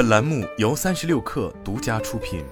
[0.00, 2.42] 本栏目由三十六氪独家出品。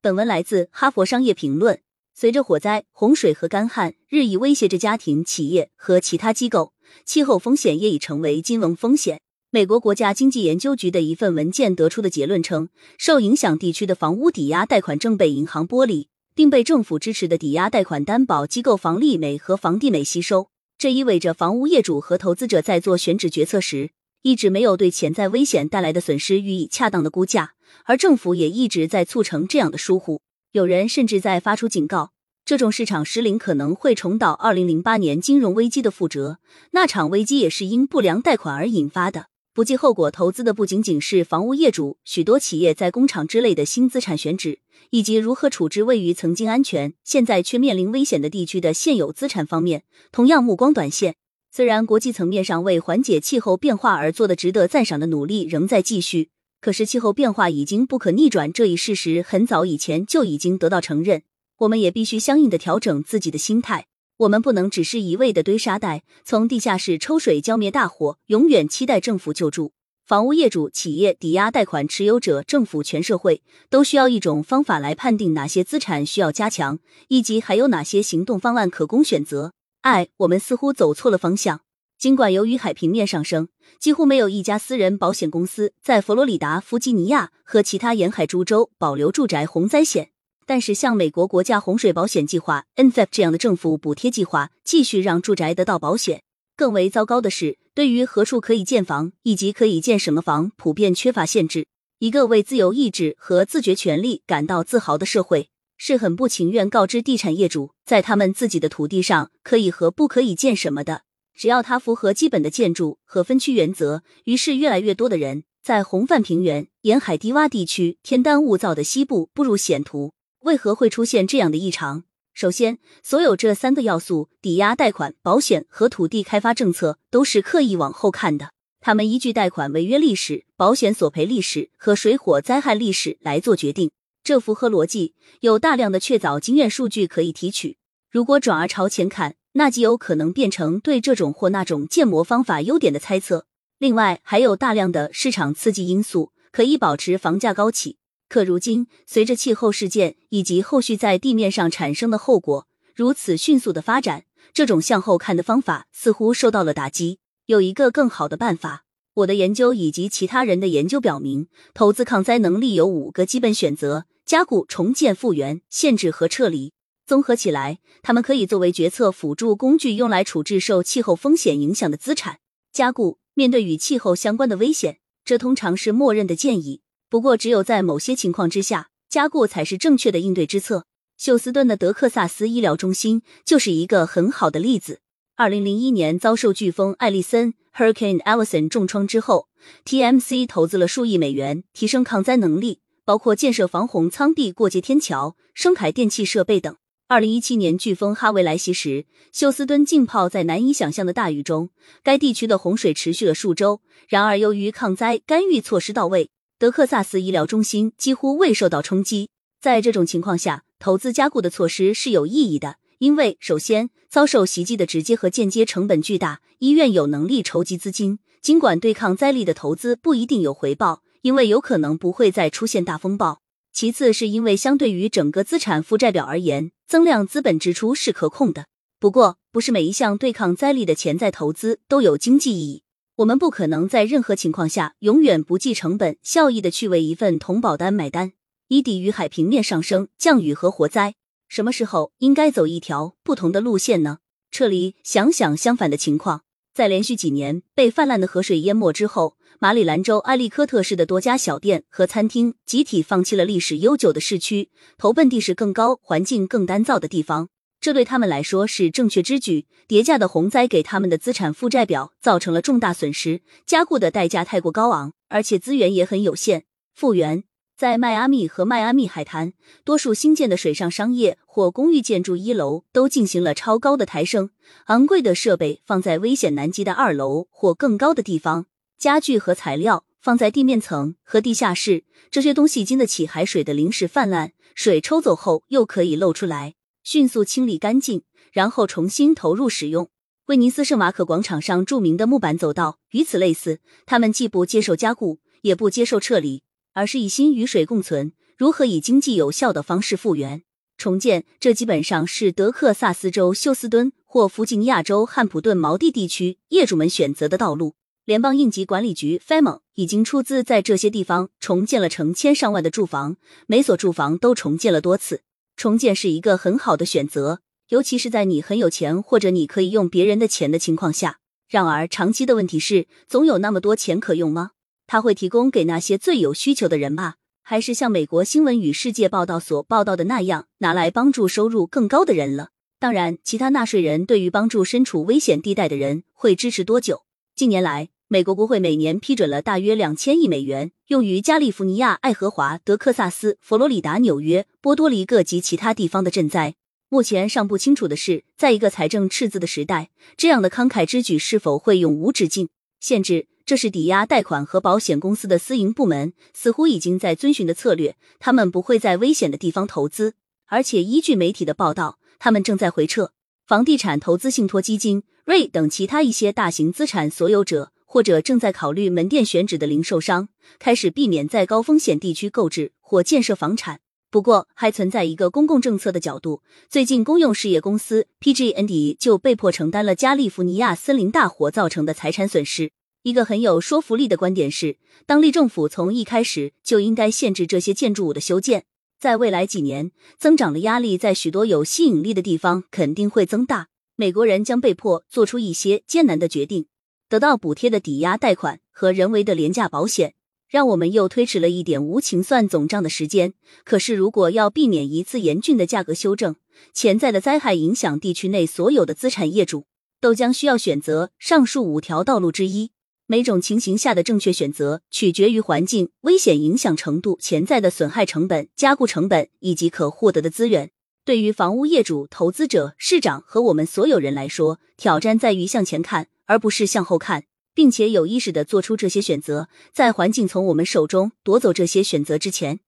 [0.00, 1.76] 本文来自《哈佛商业评论》。
[2.14, 6.72] 随着火灾、洪水和干旱日益威胁着家庭、企业和其他机构，
[7.04, 9.20] 气候风险也已成为金融风险。
[9.50, 20.48] 美国国家经济研究局的一份文件得出的结论称，受影响地区的房屋抵押贷款正被银行剥离，并被政府支持的抵押贷款担保机构房利美和房地美吸收。
[20.82, 23.90] 这意味着房屋业主和投资者在做选址决策时，
[24.22, 27.52] 一直没有对潜在危险带来的损失予以恰当的估价，
[27.84, 30.22] 而政府也一直在促成这样的疏忽。
[30.50, 32.10] 有人甚至在发出警告。
[32.44, 36.38] 这种市场失灵可能会重蹈二零零八年金融危机的覆辙，
[36.72, 39.26] 那场危机也是因不良贷款而引发的。
[39.54, 51.16] 不计后果投资的不仅仅是房屋业主，许多企业在工厂之类的新资产选址，以及如何处置位于曾经安全、现在却面临危险的地区的现有资产方面，同样目光短线。
[51.50, 56.30] 虽然国际层面上为缓解气候变化而做的值得赞赏的努力仍在继续，
[56.62, 61.24] 可是气候变化已经不可逆转这一事实很早以前就已经得到承认。
[61.58, 63.88] 我们也必须相应的调整自己的心态。
[64.22, 69.72] 我们不能只是一味的堆沙袋，从地下室抽水浇灭大火，永远期待政府救助。
[70.06, 76.78] 房屋业主、企业、抵押贷款持有者、政府、全社会都需要一种方法来判定哪些资产需要加强，
[77.08, 79.52] 以及还有哪些行动方案可供选择。
[79.80, 81.62] 哎，我们似乎走错了方向。
[81.98, 83.48] 尽管由于海平面上升，
[83.80, 90.11] 几乎没有一家私人保险公司在佛罗里达、弗吉尼亚和其他沿海诸州保留住宅洪灾险。
[90.52, 96.24] 但是，像美国国家洪水保险计划 （NFIP） 这样的政府补贴计划，继续让住宅得到保险。
[96.54, 101.66] 更为糟糕的是，对于何处可以建房以及可以建什么房，普遍缺乏限制。
[102.00, 111.04] 一个为自由意志和自觉权利感到自豪的社会，是很不情愿告知地产业主，在他们自己的土地上可以和不可以建什么的。
[111.34, 120.12] 只要它符合基本的建筑和分区原则，于是越来越多的人在红泛平原、沿海低洼地区、天干物燥的西部步入险途。
[120.42, 122.02] 为何会出现这样的异常？
[122.34, 128.50] 首先，所有这三个要素——抵押贷款、保险和土地开发政策，都是刻意往后看的。
[128.80, 133.92] 他们依据贷款违约历史、保险索赔历史和水火灾害历史来做决定，
[134.24, 135.14] 这符合逻辑。
[135.40, 137.76] 有大量的确凿经验数据可以提取。
[138.10, 143.46] 如果转而朝前看，那极有可能变成对这种或那种建模方法优点的猜测。
[143.78, 147.98] 另外，还有大量的市场刺激因素，可以保持房价高企。
[148.32, 157.18] 可如今，随着气候事件以及后续在地面上产生的后果如此迅速的发展，这种向后看的方法似乎受到了打击。
[157.44, 158.86] 有一个更好的办法。
[159.16, 166.72] 我的研究以及其他人的研究表明，投资抗灾能力有五个基本选择：加固、重建、复原、限制和撤离。
[167.06, 172.38] 综合起来，它们可以作为决策辅助工具，用来处置受气候风险影响的资产。
[172.72, 176.80] 加固，面对与气候相关的危险，这通常是默认的建议。
[177.12, 180.86] 不过，只有在某些情况之下，加固才是正确的应对之策。
[181.18, 185.00] 休斯顿的德克萨斯医疗中心就是一个很好的例子。
[185.36, 189.48] 二零零一年遭受飓风艾利森 （Hurricane Allison） 重创之后
[189.84, 196.74] ，TMC 投资了数亿美元提升抗灾能力，包括建设防洪舱壁、过街天桥、升台电器设备等。
[197.08, 201.68] 二零一七年飓风哈维来袭时，休斯敦浸泡在难以想象的大雨中，
[202.02, 203.82] 该地区的洪水持续了数周。
[204.08, 206.30] 然而，由于抗灾干预措施到位。
[206.62, 209.30] 德克萨斯医疗中心几乎未受到冲击。
[209.60, 218.20] 在这种情况下，投资加固的措施是有意义的，因为首先，遭受袭击的直接和间接成本巨大，医院有能力筹集资金。
[218.40, 223.40] 尽管对抗灾力的投资不一定有回报，因为有可能不会再出现大风暴。
[223.72, 228.66] 其次，是因为相对于整个资产负债表而言，增量资本支出是可控的。
[229.00, 232.84] 不过，不是每一项对抗灾力的潜在投资都有经济意义。
[233.16, 238.32] 我们不可能在任何情况下永远不计成本效益的去为一份同保单买单，
[238.68, 241.14] 以抵御海平面上升、降雨和火灾。
[241.46, 244.20] 什么时候应该走一条不同的路线呢？
[244.50, 246.44] 撤离，想想相反的情况。
[246.72, 257.50] 在连续几年被泛滥的河水淹没之后，马里兰州埃利科特市的多家小店和餐厅集体放弃了历史悠久的市区，投奔地势更高、环境更干燥的地方。
[257.82, 259.66] 这对他们来说是正确之举。
[259.88, 266.64] 叠加的洪灾给他们的资产负债表造成了重大损失，加固的代价太过高昂，而且资源也很有限。
[266.94, 267.42] 复原
[267.76, 269.52] 在迈阿密和迈阿密海滩，
[269.84, 274.50] 多数新建的水上商业或公寓建筑一楼都进行了超高的抬升，
[274.86, 282.04] 昂贵的设备放在危险难及的二楼或更高的地方，家具和材料放在地面层和地下室。
[282.30, 286.74] 这些东西经得起海水的临时泛滥，水抽走后又可以露出来。
[287.04, 288.22] 迅速清理干净，
[288.52, 290.08] 然后重新投入使用。
[290.46, 293.80] 威尼斯圣马可广场上著名的木板走道，与此类似。
[294.06, 296.62] 他们既不接受加固，也不接受撤离，
[296.92, 300.62] 而是一心与水共存，如何以经济有效的方式复原、
[300.98, 301.44] 重建。
[301.60, 307.94] 这基本上是德克萨斯州休斯敦或弗吉尼亚州汉普顿毛地地区业主们选择的道路。
[308.24, 315.42] 联邦应急管理局 （FEMA） 已经出资在这些地方重建了成千上万的住房，每所住房都重建了多次。
[315.76, 321.38] 重建是一个很好的选择，尤其是在你很有钱或者你可以用别人的钱的情况下。
[321.68, 324.72] 然而，长期的问题是，总有那么多钱可用吗？
[325.06, 327.34] 他会提供给那些最有需求的人吗？
[327.62, 332.70] 还是像美国新闻与世界报道所报道的那样，拿来帮助收入更高的人了？
[332.98, 337.22] 当然，其他纳税人对于帮助身处危险地带的人会支持多久？
[337.56, 346.74] 近年来，美国国会每年批准了大约两千亿美元，用于加利福尼亚、爱荷华、德克萨斯、佛罗里达、纽约、波多黎各及其他地方的赈灾。
[347.10, 352.70] 目前尚不清楚的是，在一个财政赤字的时代，这样的慷慨之举是否会永无止境？
[353.02, 358.16] 限制，这是抵押贷款和保险公司的私营部门似乎已经在遵循的策略。
[358.38, 360.32] 他们不会在危险的地方投资，
[360.68, 363.32] 而且依据媒体的报道，他们正在回撤。
[363.66, 367.90] 房地产投资信托基金、瑞等其他一些大型资产所有者。
[368.12, 374.00] 或者正在考虑门店选址的零售商开始避免在高风险地区购置或建设房产。
[374.30, 376.62] 不过，还存在一个公共政策的角度。
[376.90, 382.92] 最近，公用事业公司 PG&E 就被迫承担了加利福尼亚森林大火造成的财产损失。
[383.22, 388.84] 一个很有说服力的观点是，当地政府从一开始就应该限制这些建筑物的修建。
[389.18, 393.88] 在未来几年，增长的压力在许多有吸引力的地方肯定会增大。
[394.16, 396.84] 美国人将被迫做出一些艰难的决定。
[397.32, 400.34] 得到补贴的抵押贷款和人为的廉价保险，
[400.68, 403.54] 让我们又推迟了一点无情算总账的时间。
[403.86, 406.56] 可是，如果要避免一次严峻的价格修正，
[406.92, 409.86] 潜在的灾害影响地区内所有的资产业主，
[410.20, 412.90] 都将需要选择上述五条道路之一。
[413.26, 420.90] 每种情形下的正确选择取决于环境危险影响程度、潜在的损害成本、加固成本以及可获得的资源。
[421.24, 426.26] 对于房屋业主、投资者、市长和我们所有人来说，挑战在于向前看。
[426.52, 432.80] 而不是向后看，并且有意识的做出这些选择，在环境从我们手中夺走这些选择之前。